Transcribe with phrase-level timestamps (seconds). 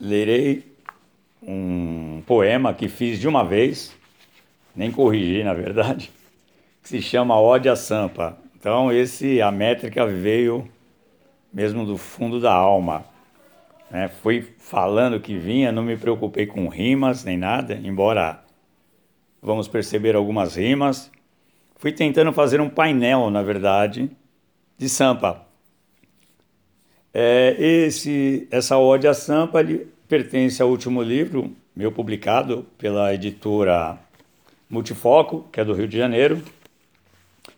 [0.00, 0.64] lerei
[1.42, 3.94] um poema que fiz de uma vez,
[4.74, 6.10] nem corrigi na verdade,
[6.82, 8.36] que se chama Ode à Sampa.
[8.58, 10.68] Então esse a métrica veio
[11.52, 13.04] mesmo do fundo da alma.
[13.90, 14.08] Né?
[14.08, 18.42] Fui falando que vinha, não me preocupei com rimas nem nada, embora
[19.40, 21.10] vamos perceber algumas rimas.
[21.76, 24.10] Fui tentando fazer um painel, na verdade,
[24.78, 25.46] de Sampa.
[27.16, 33.98] É, esse, essa ode à Sampa ele pertence ao último livro meu publicado pela editora
[34.68, 36.42] Multifoco, que é do Rio de Janeiro,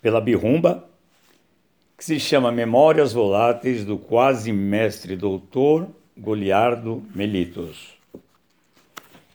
[0.00, 0.88] pela Birrumba,
[1.96, 7.94] que se chama Memórias Voláteis do quase mestre doutor Goliardo Melitos.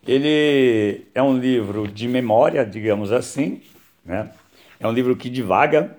[0.07, 3.61] Ele é um livro de memória, digamos assim,
[4.03, 4.31] né?
[4.79, 5.97] É um livro que divaga.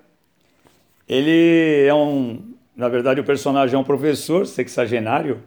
[1.07, 5.41] Ele é um, na verdade, o personagem é um professor sexagenário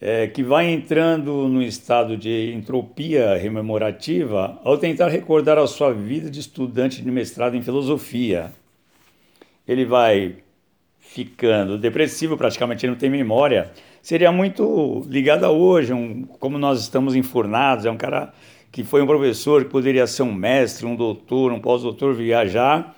[0.00, 6.30] é, que vai entrando no estado de entropia rememorativa ao tentar recordar a sua vida
[6.30, 8.52] de estudante de mestrado em filosofia.
[9.66, 10.36] Ele vai
[10.98, 13.70] ficando depressivo, praticamente não tem memória.
[14.02, 18.32] Seria muito ligado a hoje, um, como nós estamos enfurnados, é um cara
[18.70, 22.94] que foi um professor, que poderia ser um mestre, um doutor, um pós-doutor, viajar,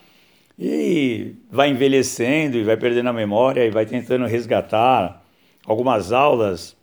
[0.58, 5.24] e vai envelhecendo e vai perdendo a memória e vai tentando resgatar
[5.64, 6.76] algumas aulas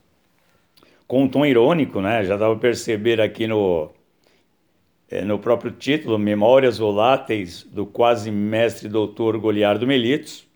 [1.08, 2.24] com um tom irônico, né?
[2.24, 3.92] Já dava para perceber aqui no,
[5.10, 10.48] é, no próprio título, Memórias Voláteis do quase mestre doutor Goliardo Melitos.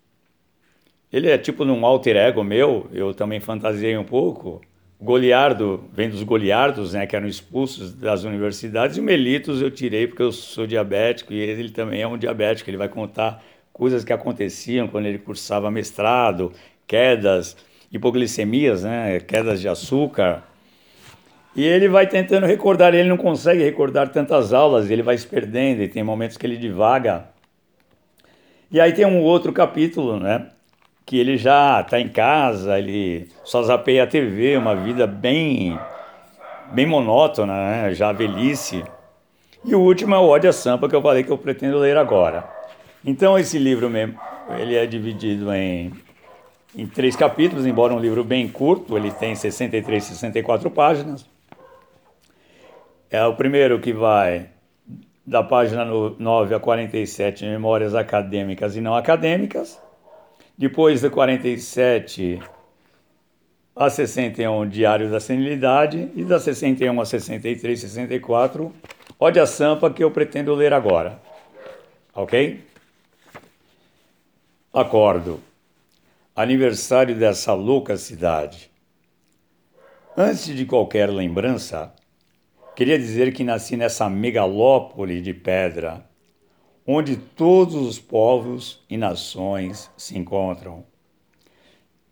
[1.12, 4.62] Ele é tipo num alter ego meu, eu também fantasiei um pouco.
[5.00, 10.06] Goliardo vem dos Goliardos, né, que eram expulsos das universidades, e o Melitos eu tirei
[10.06, 12.68] porque eu sou diabético e ele também é um diabético.
[12.68, 13.42] Ele vai contar
[13.72, 16.52] coisas que aconteciam quando ele cursava mestrado,
[16.86, 17.56] quedas,
[17.90, 20.44] hipoglicemias, né, quedas de açúcar.
[21.56, 25.82] E ele vai tentando recordar, ele não consegue recordar tantas aulas, ele vai se perdendo,
[25.82, 27.24] e tem momentos que ele divaga.
[28.70, 30.48] E aí tem um outro capítulo, né,
[31.10, 35.76] que ele já está em casa, ele só zapeia a TV, uma vida bem
[36.70, 38.84] bem monótona, né, já velhice.
[39.64, 41.96] E o último é o Ódio a Sampa, que eu falei que eu pretendo ler
[41.96, 42.48] agora.
[43.04, 44.16] Então esse livro mesmo,
[44.56, 45.90] ele é dividido em
[46.76, 51.26] em três capítulos, embora um livro bem curto, ele tem 63, 64 páginas.
[53.10, 54.46] É o primeiro que vai
[55.26, 59.89] da página 9 a 47, Memórias Acadêmicas e Não Acadêmicas.
[60.60, 62.38] Depois da 47
[63.74, 66.10] a 61, Diário da Senilidade.
[66.14, 68.70] E da 61 a 63, 64,
[69.18, 71.18] Ode a Sampa, que eu pretendo ler agora.
[72.14, 72.62] Ok?
[74.70, 75.40] Acordo
[76.36, 78.70] aniversário dessa louca cidade.
[80.14, 81.90] Antes de qualquer lembrança,
[82.76, 86.04] queria dizer que nasci nessa megalópole de pedra,
[86.86, 90.84] onde todos os povos e nações se encontram.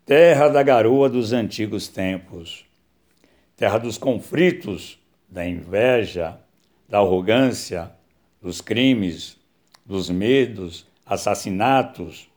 [0.05, 2.65] Terra da garoa dos antigos tempos,
[3.57, 6.41] terra dos conflitos, da inveja,
[6.89, 7.93] da arrogância,
[8.41, 9.37] dos crimes,
[9.85, 12.29] dos medos, assassinatos,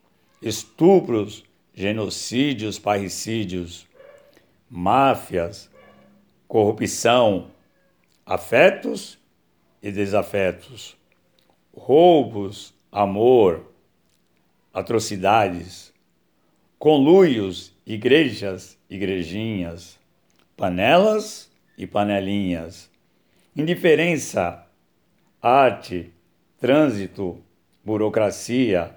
[0.41, 1.43] estupros,
[1.73, 3.87] genocídios, parricídios,
[4.69, 5.69] máfias,
[6.47, 7.51] corrupção,
[8.25, 9.17] afetos
[9.81, 10.97] e desafetos,
[11.83, 13.73] roubos, amor,
[14.71, 15.91] atrocidades,
[16.77, 19.97] conluios, igrejas, igrejinhas,
[20.55, 22.87] panelas e panelinhas,
[23.55, 24.63] indiferença,
[25.41, 26.13] arte,
[26.59, 27.41] trânsito,
[27.83, 28.95] burocracia,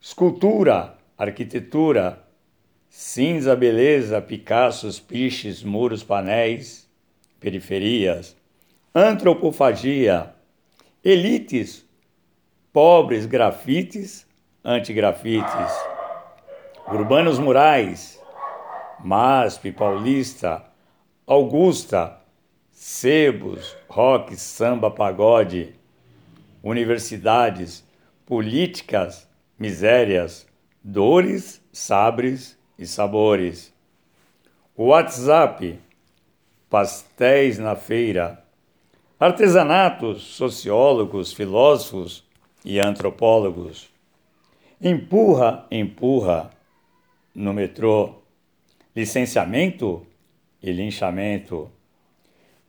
[0.00, 2.24] escultura, arquitetura,
[2.88, 6.88] cinza, beleza, Picassos, piches, muros, painéis,
[7.38, 8.34] periferias,
[8.94, 10.34] antropofagia,
[11.04, 11.84] elites,
[12.74, 14.26] pobres, grafites,
[14.64, 15.72] antigrafites,
[16.88, 18.20] urbanos murais,
[18.98, 20.64] MASP, Paulista,
[21.24, 22.18] Augusta,
[22.72, 25.76] sebos, rock, samba, pagode,
[26.64, 27.86] universidades,
[28.26, 30.44] políticas, misérias,
[30.82, 33.72] dores, sabres e sabores.
[34.76, 35.78] WhatsApp,
[36.68, 38.44] pastéis na feira,
[39.20, 42.23] artesanatos, sociólogos, filósofos
[42.64, 43.90] e antropólogos.
[44.80, 46.50] Empurra, empurra
[47.34, 48.14] no metrô,
[48.94, 50.06] licenciamento
[50.62, 51.70] e linchamento.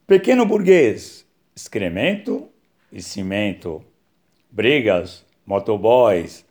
[0.06, 1.26] Pequeno burguês,
[1.56, 2.50] excremento
[2.92, 3.84] e cimento.
[4.52, 6.46] Brigas, motoboys,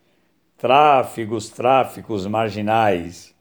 [0.56, 3.34] tráfegos, tráficos marginais.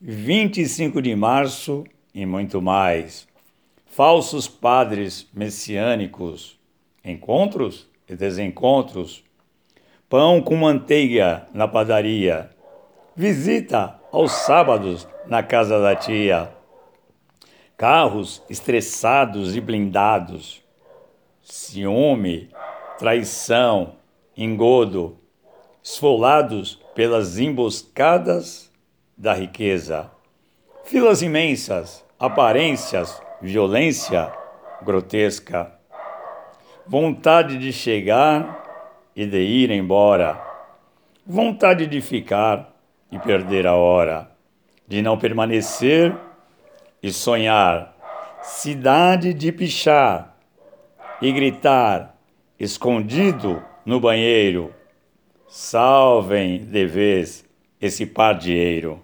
[0.00, 1.84] 25 de março
[2.14, 3.28] e muito mais.
[3.86, 6.58] Falsos padres messiânicos,
[7.04, 9.22] encontros e desencontros,
[10.12, 12.50] pão com manteiga na padaria,
[13.16, 16.52] visita aos sábados na casa da tia,
[17.78, 20.62] carros estressados e blindados,
[21.42, 22.50] ciúme,
[22.98, 23.94] traição,
[24.36, 25.16] engodo,
[25.82, 28.70] esfolados pelas emboscadas
[29.16, 30.10] da riqueza.
[30.84, 34.30] Filas imensas, aparências, violência
[34.82, 35.72] grotesca.
[36.86, 38.61] Vontade de chegar
[39.14, 40.40] e de ir embora.
[41.26, 42.74] Vontade de ficar
[43.10, 44.30] e perder a hora.
[44.86, 46.14] De não permanecer
[47.02, 47.96] e sonhar.
[48.42, 50.36] Cidade de pichar
[51.20, 52.18] e gritar,
[52.58, 54.74] escondido no banheiro.
[55.46, 57.44] Salvem de vez
[57.80, 59.00] esse pardieiro.